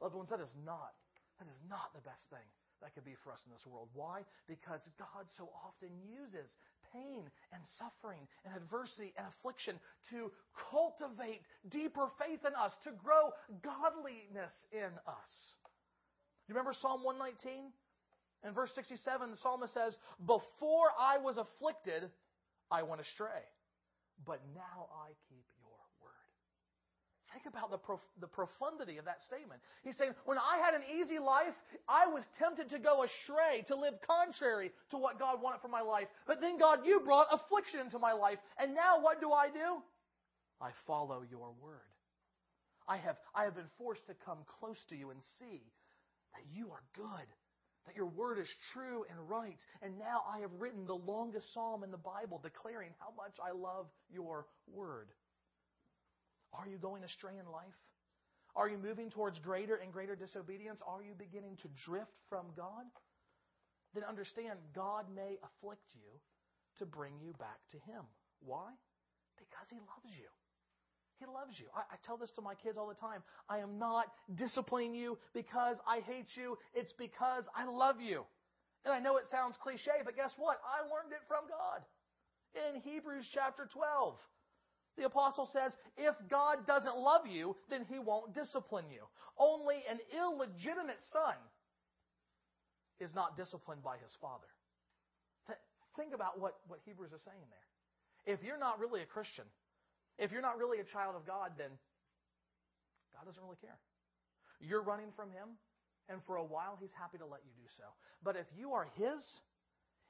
[0.00, 0.92] Loved ones, that is not,
[1.38, 2.44] that is not the best thing
[2.82, 3.88] that could be for us in this world.
[3.94, 4.26] Why?
[4.46, 6.50] Because God so often uses
[6.92, 9.78] pain and suffering and adversity and affliction
[10.10, 10.30] to
[10.70, 11.40] cultivate
[11.70, 15.32] deeper faith in us, to grow godliness in us.
[16.44, 17.72] Do you remember Psalm 119?
[18.44, 22.10] In verse 67, the psalmist says, Before I was afflicted,
[22.70, 23.46] I went astray,
[24.26, 25.46] but now I keep
[27.32, 29.60] Think about the, prof- the profundity of that statement.
[29.84, 31.56] He's saying, when I had an easy life,
[31.88, 35.80] I was tempted to go astray, to live contrary to what God wanted for my
[35.80, 36.08] life.
[36.26, 38.38] But then, God, you brought affliction into my life.
[38.58, 39.80] And now what do I do?
[40.60, 41.80] I follow your word.
[42.86, 45.62] I have, I have been forced to come close to you and see
[46.34, 47.28] that you are good,
[47.86, 49.58] that your word is true and right.
[49.80, 53.56] And now I have written the longest psalm in the Bible declaring how much I
[53.56, 55.08] love your word.
[56.52, 57.78] Are you going astray in life?
[58.54, 60.80] Are you moving towards greater and greater disobedience?
[60.86, 62.84] Are you beginning to drift from God?
[63.94, 66.20] Then understand God may afflict you
[66.78, 68.04] to bring you back to Him.
[68.44, 68.68] Why?
[69.38, 70.28] Because He loves you.
[71.18, 71.66] He loves you.
[71.76, 73.22] I, I, tell this to my kids all the time.
[73.48, 76.58] I am not disciplining you because I hate you.
[76.74, 78.24] It's because I love you.
[78.84, 80.58] And I know it sounds cliche, but guess what?
[80.66, 81.86] I learned it from God.
[82.58, 84.16] In Hebrews chapter 12,
[84.96, 89.02] the apostle says, if God doesn't love you, then he won't discipline you.
[89.38, 91.34] Only an illegitimate son
[93.00, 94.46] is not disciplined by his father.
[95.96, 98.34] Think about what, what Hebrews is saying there.
[98.34, 99.44] If you're not really a Christian,
[100.18, 101.68] if you're not really a child of God, then
[103.12, 103.76] God doesn't really care.
[104.60, 105.58] You're running from him,
[106.08, 107.84] and for a while, he's happy to let you do so.
[108.22, 109.20] But if you are his,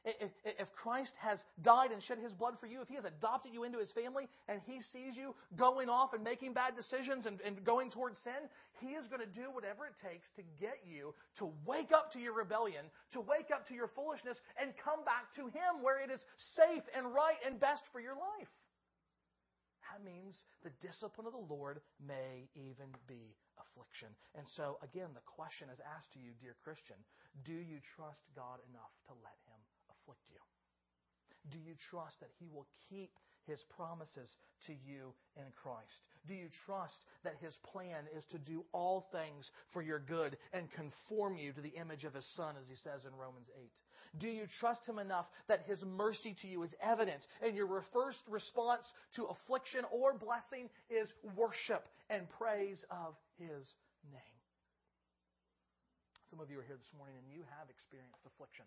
[0.04, 3.62] if Christ has died and shed his blood for you, if he has adopted you
[3.62, 7.62] into his family and he sees you going off and making bad decisions and, and
[7.62, 11.52] going towards sin, he is going to do whatever it takes to get you to
[11.64, 15.46] wake up to your rebellion, to wake up to your foolishness, and come back to
[15.46, 16.20] him where it is
[16.58, 18.50] safe and right and best for your life.
[19.92, 20.34] That means
[20.64, 24.08] the discipline of the Lord may even be affliction.
[24.34, 26.96] And so, again, the question is asked to you, dear Christian
[27.44, 29.51] do you trust God enough to let him
[30.02, 30.38] afflict you?
[31.50, 33.10] Do you trust that He will keep
[33.46, 34.30] His promises
[34.66, 36.02] to you in Christ?
[36.26, 40.70] Do you trust that His plan is to do all things for your good and
[40.70, 43.70] conform you to the image of His Son, as He says in Romans 8?
[44.18, 48.22] Do you trust Him enough that His mercy to you is evident and your first
[48.28, 48.84] response
[49.16, 53.66] to affliction or blessing is worship and praise of His
[54.12, 54.38] name?
[56.30, 58.64] Some of you are here this morning and you have experienced affliction.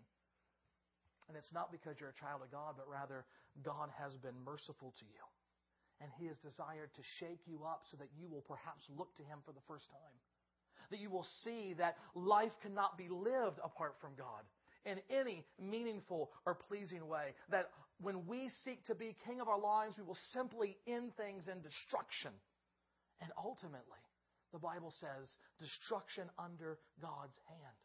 [1.28, 3.26] And it's not because you're a child of God, but rather
[3.64, 5.24] God has been merciful to you.
[6.02, 9.24] And He has desired to shake you up so that you will perhaps look to
[9.24, 10.16] Him for the first time.
[10.92, 14.44] That you will see that life cannot be lived apart from God
[14.86, 17.34] in any meaningful or pleasing way.
[17.50, 21.48] That when we seek to be king of our lives, we will simply end things
[21.48, 22.32] in destruction.
[23.22, 24.04] And ultimately,
[24.52, 27.80] the Bible says, destruction under God's hand.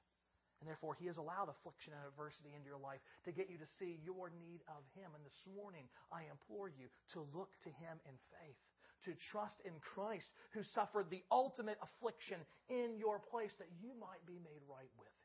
[0.61, 3.75] And therefore, He has allowed affliction and adversity into your life to get you to
[3.81, 5.09] see your need of Him.
[5.17, 8.61] And this morning, I implore you to look to Him in faith,
[9.09, 14.21] to trust in Christ who suffered the ultimate affliction in your place that you might
[14.29, 15.21] be made right with Him.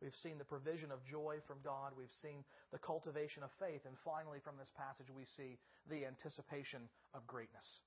[0.00, 1.92] We've seen the provision of joy from God.
[1.92, 2.40] We've seen
[2.72, 3.84] the cultivation of faith.
[3.84, 5.60] And finally, from this passage, we see
[5.92, 7.84] the anticipation of greatness.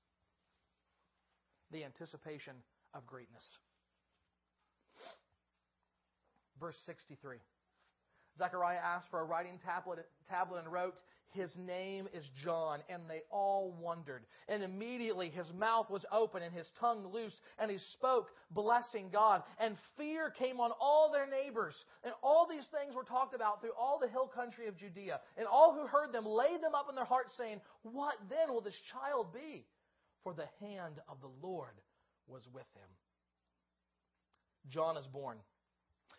[1.72, 2.54] The anticipation
[2.94, 3.42] of greatness.
[6.60, 7.38] Verse 63.
[8.38, 10.94] Zechariah asked for a writing tablet, tablet and wrote,
[11.30, 12.80] His name is John.
[12.88, 14.24] And they all wondered.
[14.48, 19.42] And immediately his mouth was open and his tongue loose, and he spoke, blessing God.
[19.58, 21.76] And fear came on all their neighbors.
[22.02, 25.20] And all these things were talked about through all the hill country of Judea.
[25.36, 28.62] And all who heard them laid them up in their hearts, saying, What then will
[28.62, 29.64] this child be?
[30.24, 31.74] For the hand of the Lord
[32.26, 32.88] was with him.
[34.70, 35.36] John is born.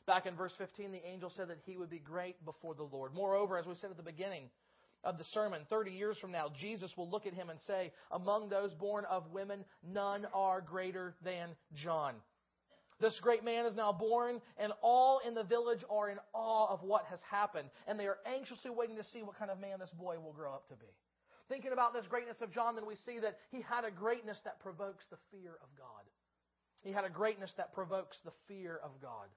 [0.08, 3.14] Back in verse 15, the angel said that he would be great before the Lord.
[3.14, 4.50] Moreover, as we said at the beginning
[5.04, 8.50] of the sermon, 30 years from now, Jesus will look at him and say, Among
[8.50, 12.16] those born of women, none are greater than John.
[13.02, 16.82] This great man is now born, and all in the village are in awe of
[16.82, 19.92] what has happened, and they are anxiously waiting to see what kind of man this
[20.00, 20.86] boy will grow up to be.
[21.50, 24.60] Thinking about this greatness of John, then we see that he had a greatness that
[24.62, 26.06] provokes the fear of God.
[26.84, 29.28] He had a greatness that provokes the fear of God.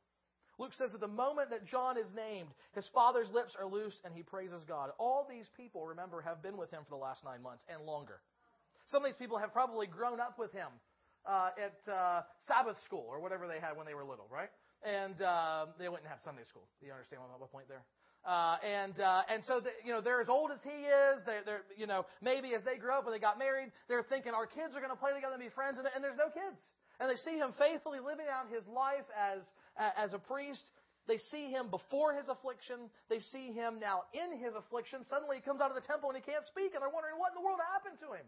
[0.58, 4.12] Luke says that the moment that John is named, his father's lips are loose and
[4.12, 4.90] he praises God.
[4.98, 8.20] All these people, remember, have been with him for the last nine months and longer.
[8.86, 10.68] Some of these people have probably grown up with him
[11.26, 14.50] uh, at uh, Sabbath school or whatever they had when they were little, right?
[14.82, 16.66] And uh, they went and have Sunday school.
[16.80, 17.84] Do you understand what my point there?
[18.26, 21.22] Uh, and uh, and so the, you know they're as old as he is.
[21.24, 24.34] They're, they're you know maybe as they grow up and they got married, they're thinking
[24.34, 26.58] our kids are going to play together and be friends, and, and there's no kids.
[26.98, 29.46] And they see him faithfully living out his life as
[29.78, 30.70] as a priest.
[31.06, 32.90] They see him before his affliction.
[33.08, 35.00] They see him now in his affliction.
[35.08, 37.32] Suddenly he comes out of the temple and he can't speak, and they're wondering what
[37.32, 38.26] in the world happened to him.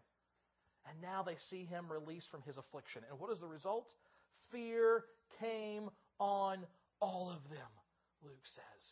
[0.88, 3.02] And now they see him released from his affliction.
[3.10, 3.92] And what is the result?
[4.50, 5.04] Fear
[5.38, 6.64] came on
[7.00, 7.68] all of them,
[8.24, 8.82] Luke says.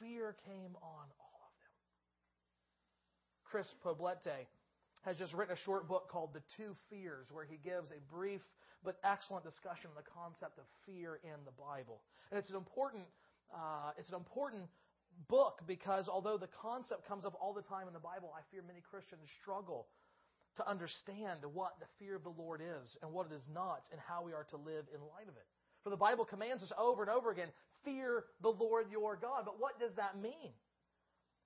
[0.00, 1.76] Fear came on all of them.
[3.44, 4.46] Chris Poblete
[5.02, 8.42] has just written a short book called The Two Fears, where he gives a brief
[8.84, 12.02] but excellent discussion on the concept of fear in the Bible.
[12.30, 13.04] And it's an important,
[13.52, 14.64] uh, it's an important
[15.26, 18.62] book because although the concept comes up all the time in the Bible, I fear
[18.62, 19.88] many Christians struggle
[20.56, 24.00] to understand what the fear of the Lord is and what it is not and
[24.00, 25.46] how we are to live in light of it.
[25.82, 27.48] For the Bible commands us over and over again,
[27.84, 29.42] fear the Lord your God.
[29.44, 30.50] But what does that mean?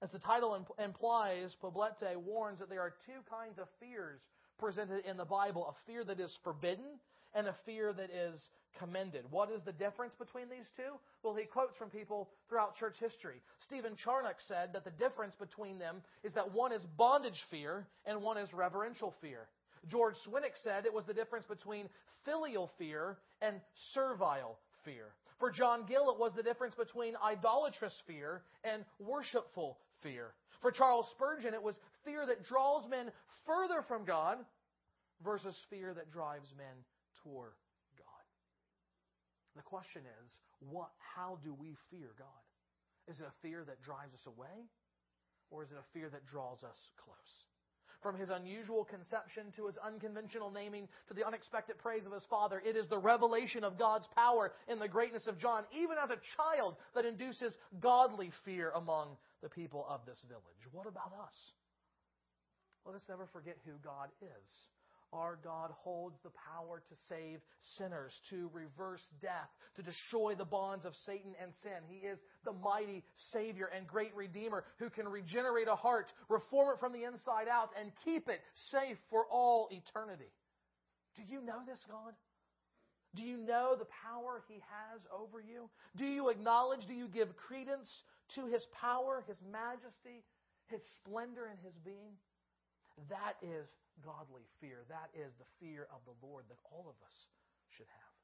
[0.02, 4.20] As the title implies, Poblete warns that there are two kinds of fears
[4.58, 6.98] presented in the Bible a fear that is forbidden
[7.34, 8.40] and a fear that is
[8.78, 9.24] commended.
[9.30, 10.98] What is the difference between these two?
[11.22, 13.42] Well, he quotes from people throughout church history.
[13.64, 18.22] Stephen Charnock said that the difference between them is that one is bondage fear and
[18.22, 19.48] one is reverential fear.
[19.88, 21.88] George Swinnock said it was the difference between
[22.24, 23.60] filial fear and
[23.94, 25.06] servile fear.
[25.40, 30.34] For John Gill, it was the difference between idolatrous fear and worshipful fear.
[30.60, 33.10] For Charles Spurgeon, it was fear that draws men
[33.44, 34.38] further from God
[35.24, 36.84] versus fear that drives men
[37.22, 37.54] toward
[37.98, 38.24] God.
[39.56, 40.28] The question is,
[40.60, 42.42] what, how do we fear God?
[43.08, 44.70] Is it a fear that drives us away?
[45.50, 47.34] Or is it a fear that draws us close?
[48.02, 52.60] From his unusual conception to his unconventional naming to the unexpected praise of his father,
[52.64, 56.18] it is the revelation of God's power in the greatness of John, even as a
[56.36, 60.66] child, that induces godly fear among the people of this village.
[60.72, 61.34] What about us?
[62.84, 64.50] Let us never forget who God is.
[65.12, 67.40] Our God holds the power to save
[67.76, 71.84] sinners, to reverse death, to destroy the bonds of Satan and sin.
[71.86, 76.80] He is the mighty Savior and great Redeemer who can regenerate a heart, reform it
[76.80, 80.32] from the inside out, and keep it safe for all eternity.
[81.16, 82.14] Do you know this God?
[83.14, 85.68] Do you know the power He has over you?
[85.96, 87.88] Do you acknowledge, do you give credence
[88.36, 90.24] to His power, His majesty,
[90.68, 92.16] His splendor, and His being?
[93.10, 93.68] That is
[94.00, 94.88] godly fear.
[94.88, 97.16] That is the fear of the Lord that all of us
[97.76, 98.14] should have.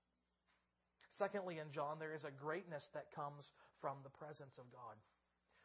[1.16, 3.44] Secondly, in John, there is a greatness that comes
[3.80, 4.96] from the presence of God.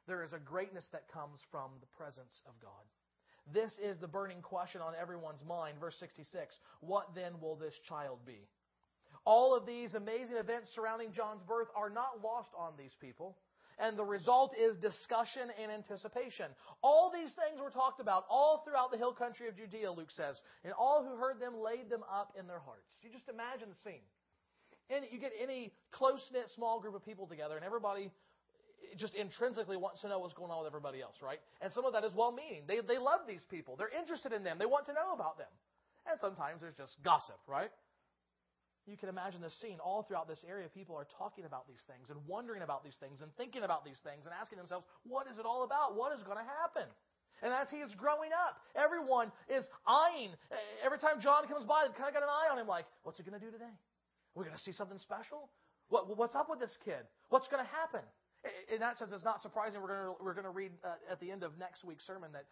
[0.08, 2.84] There is a greatness that comes from the presence of God.
[3.52, 5.76] This is the burning question on everyone's mind.
[5.80, 8.48] Verse 66 What then will this child be?
[9.26, 13.38] All of these amazing events surrounding John's birth are not lost on these people.
[13.80, 16.48] And the result is discussion and anticipation.
[16.82, 20.40] All these things were talked about all throughout the hill country of Judea, Luke says.
[20.64, 22.86] And all who heard them laid them up in their hearts.
[23.02, 24.06] You just imagine the scene.
[24.90, 28.12] And you get any close knit small group of people together, and everybody
[28.98, 31.40] just intrinsically wants to know what's going on with everybody else, right?
[31.62, 32.64] And some of that is well meaning.
[32.68, 35.48] They, they love these people, they're interested in them, they want to know about them.
[36.06, 37.72] And sometimes there's just gossip, right?
[38.86, 40.68] You can imagine the scene all throughout this area.
[40.68, 44.00] People are talking about these things and wondering about these things and thinking about these
[44.04, 45.96] things and asking themselves, what is it all about?
[45.96, 46.92] What is going to happen?
[47.42, 50.36] And as he is growing up, everyone is eyeing.
[50.84, 53.18] Every time John comes by, they kind of got an eye on him like, what's
[53.18, 53.72] he going to do today?
[54.36, 55.48] We're going to see something special?
[55.88, 57.04] What, what's up with this kid?
[57.30, 58.04] What's going to happen?
[58.68, 59.80] In that sense, it's not surprising.
[59.80, 62.32] We're going to, we're going to read uh, at the end of next week's sermon
[62.36, 62.44] that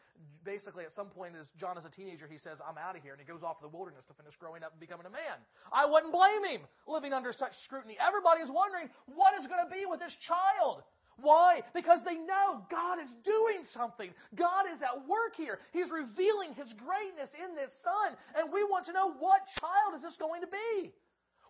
[0.47, 3.11] basically at some point, as John is a teenager, he says, I'm out of here.
[3.11, 5.35] And he goes off to the wilderness to finish growing up and becoming a man.
[5.71, 7.99] I wouldn't blame him living under such scrutiny.
[7.99, 10.83] Everybody is wondering, what is going to be with this child?
[11.19, 11.61] Why?
[11.75, 14.09] Because they know God is doing something.
[14.33, 15.59] God is at work here.
[15.75, 18.15] He's revealing His greatness in this son.
[18.39, 20.95] And we want to know what child is this going to be?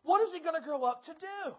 [0.03, 1.53] What is he going to grow up to do?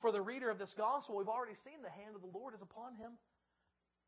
[0.00, 2.62] For the reader of this gospel, we've already seen the hand of the Lord is
[2.62, 3.12] upon him.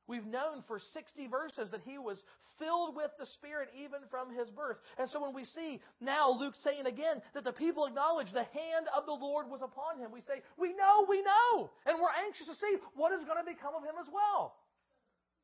[0.06, 2.22] We've known for 60 verses that he was
[2.58, 4.78] filled with the Spirit even from his birth.
[4.98, 8.86] And so when we see now Luke saying again that the people acknowledge the hand
[8.94, 11.70] of the Lord was upon him, we say, We know, we know.
[11.86, 14.54] And we're anxious to see what is going to become of him as well.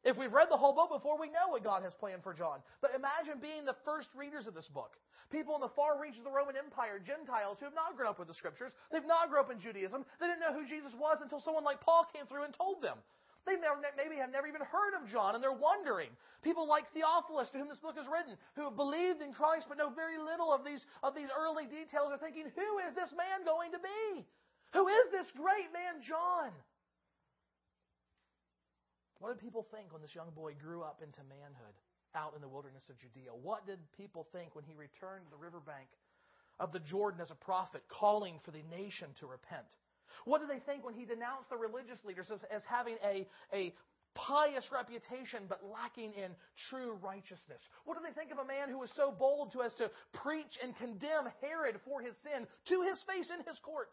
[0.06, 2.62] If we've read the whole book before, we know what God has planned for John.
[2.78, 4.94] But imagine being the first readers of this book.
[5.34, 8.22] People in the far reaches of the Roman Empire, Gentiles who have not grown up
[8.22, 11.18] with the scriptures, they've not grown up in Judaism, they didn't know who Jesus was
[11.18, 13.02] until someone like Paul came through and told them.
[13.50, 13.58] They
[13.98, 16.14] maybe have never even heard of John and they're wondering.
[16.42, 19.78] People like Theophilus, to whom this book is written, who have believed in Christ but
[19.78, 23.42] know very little of these, of these early details, are thinking, who is this man
[23.42, 24.22] going to be?
[24.74, 26.54] Who is this great man, John?
[29.18, 31.76] What did people think when this young boy grew up into manhood
[32.14, 33.32] out in the wilderness of Judea?
[33.32, 35.88] What did people think when he returned to the riverbank
[36.60, 39.68] of the Jordan as a prophet, calling for the nation to repent?
[40.24, 43.74] What did they think when he denounced the religious leaders as, as having a, a
[44.14, 46.32] pious reputation but lacking in
[46.68, 47.60] true righteousness?
[47.84, 50.56] What do they think of a man who was so bold to as to preach
[50.62, 53.92] and condemn Herod for his sin to his face in his court?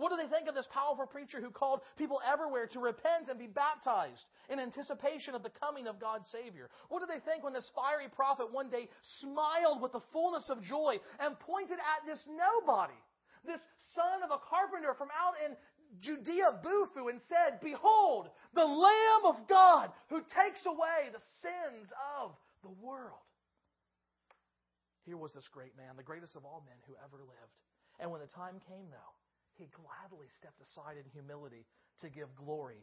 [0.00, 3.38] What do they think of this powerful preacher who called people everywhere to repent and
[3.38, 6.72] be baptized in anticipation of the coming of God's Savior?
[6.88, 8.88] What do they think when this fiery prophet one day
[9.20, 12.96] smiled with the fullness of joy and pointed at this nobody,
[13.44, 13.60] this
[13.92, 15.52] son of a carpenter from out in
[16.00, 22.32] Judea, Bufu, and said, Behold, the Lamb of God who takes away the sins of
[22.64, 23.20] the world.
[25.04, 27.56] Here was this great man, the greatest of all men who ever lived.
[28.00, 29.12] And when the time came, though,
[29.60, 31.68] he gladly stepped aside in humility
[32.00, 32.80] to give glory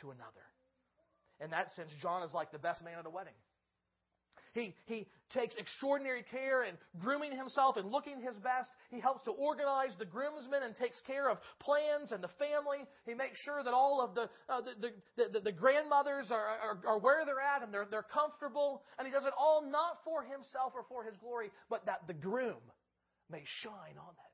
[0.00, 0.46] to another.
[1.42, 3.34] In that sense, John is like the best man at a wedding.
[4.52, 8.70] He, he takes extraordinary care in grooming himself and looking his best.
[8.90, 12.82] He helps to organize the groomsmen and takes care of plans and the family.
[13.06, 16.78] He makes sure that all of the, uh, the, the, the, the, grandmothers are, are,
[16.84, 18.82] are where they're at and they're, they're comfortable.
[18.98, 22.14] And he does it all not for himself or for his glory, but that the
[22.14, 22.62] groom
[23.30, 24.29] may shine on that.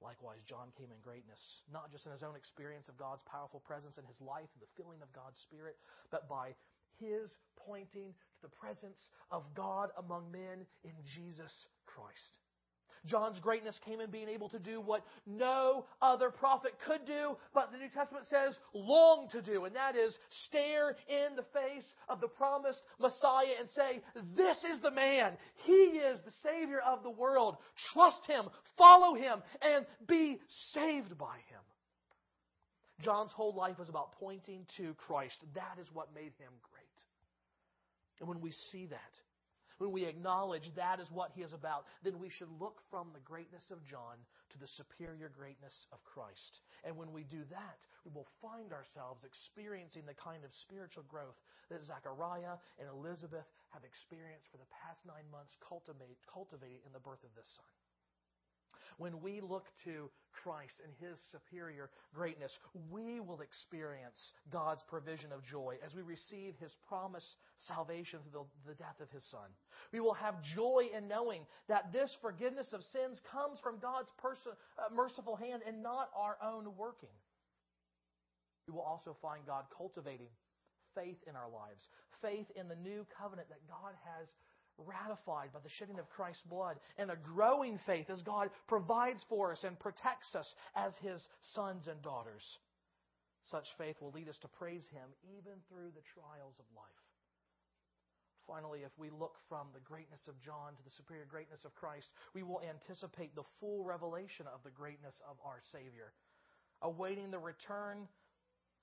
[0.00, 3.98] Likewise, John came in greatness, not just in his own experience of God's powerful presence
[3.98, 5.76] in his life and the filling of God's Spirit,
[6.10, 6.54] but by
[6.98, 7.30] his
[7.66, 12.38] pointing to the presence of God among men in Jesus Christ.
[13.06, 17.70] John's greatness came in being able to do what no other prophet could do, but
[17.72, 22.20] the New Testament says long to do, and that is stare in the face of
[22.20, 24.02] the promised Messiah and say,
[24.36, 25.32] This is the man.
[25.64, 27.56] He is the Savior of the world.
[27.92, 28.46] Trust Him,
[28.76, 30.38] follow Him, and be
[30.72, 31.60] saved by Him.
[33.00, 35.36] John's whole life was about pointing to Christ.
[35.54, 36.88] That is what made him great.
[38.18, 39.12] And when we see that,
[39.78, 43.22] when we acknowledge that is what he is about, then we should look from the
[43.22, 44.18] greatness of John
[44.50, 46.60] to the superior greatness of Christ.
[46.84, 51.38] And when we do that, we will find ourselves experiencing the kind of spiritual growth
[51.70, 57.22] that Zechariah and Elizabeth have experienced for the past nine months, cultivate, in the birth
[57.22, 57.72] of this son.
[58.98, 60.10] When we look to
[60.42, 62.56] Christ and His superior greatness,
[62.90, 68.72] we will experience God's provision of joy as we receive His promised salvation through the,
[68.72, 69.48] the death of His Son.
[69.92, 74.52] We will have joy in knowing that this forgiveness of sins comes from God's person,
[74.78, 77.14] uh, merciful hand and not our own working.
[78.66, 80.28] We will also find God cultivating
[80.94, 81.88] faith in our lives,
[82.20, 84.28] faith in the new covenant that God has
[84.86, 89.52] ratified by the shedding of Christ's blood, and a growing faith as God provides for
[89.52, 92.42] us and protects us as His sons and daughters.
[93.50, 97.04] Such faith will lead us to praise Him even through the trials of life.
[98.46, 102.08] Finally, if we look from the greatness of John to the superior greatness of Christ,
[102.32, 106.16] we will anticipate the full revelation of the greatness of our Savior,
[106.80, 108.08] awaiting the return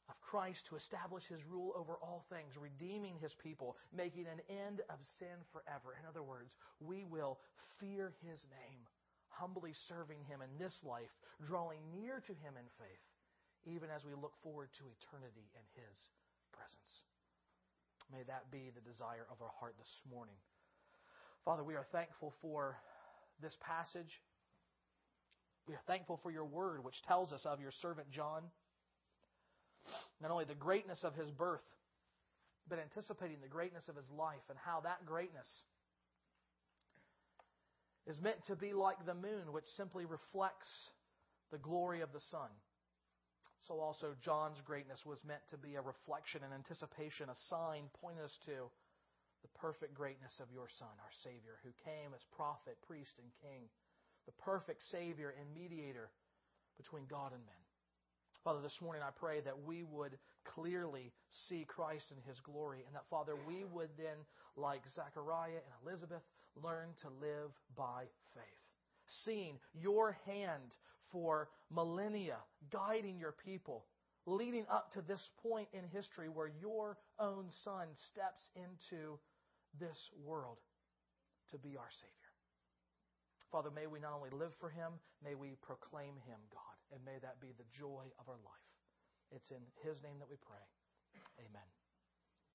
[0.10, 4.82] of Christ to establish his rule over all things, redeeming his people, making an end
[4.90, 5.98] of sin forever.
[5.98, 7.40] In other words, we will
[7.80, 8.82] fear his name,
[9.30, 11.10] humbly serving him in this life,
[11.46, 13.06] drawing near to him in faith,
[13.66, 15.98] even as we look forward to eternity in his
[16.54, 16.92] presence.
[18.14, 20.38] May that be the desire of our heart this morning.
[21.44, 22.78] Father, we are thankful for
[23.42, 24.22] this passage.
[25.68, 28.44] We are thankful for your word, which tells us of your servant John
[30.22, 31.66] not only the greatness of his birth,
[32.68, 35.48] but anticipating the greatness of his life and how that greatness
[38.08, 40.70] is meant to be like the moon, which simply reflects
[41.52, 42.50] the glory of the sun.
[43.68, 48.24] So also John's greatness was meant to be a reflection and anticipation, a sign pointing
[48.24, 48.70] us to
[49.42, 53.70] the perfect greatness of your Son, our Savior, who came as prophet, priest, and king,
[54.26, 56.10] the perfect Savior and mediator
[56.78, 57.65] between God and men.
[58.46, 60.20] Father, this morning I pray that we would
[60.54, 61.12] clearly
[61.50, 64.18] see Christ in his glory, and that, Father, we would then,
[64.56, 66.22] like Zechariah and Elizabeth,
[66.64, 68.04] learn to live by
[68.36, 68.62] faith.
[69.26, 70.78] Seeing your hand
[71.12, 72.38] for millennia
[72.72, 73.84] guiding your people,
[74.28, 79.18] leading up to this point in history where your own Son steps into
[79.80, 80.58] this world
[81.50, 82.32] to be our Savior.
[83.52, 84.94] Father, may we not only live for him,
[85.24, 88.70] may we proclaim him, God, and may that be the joy of our life.
[89.32, 90.64] It's in his name that we pray.
[91.40, 91.85] Amen.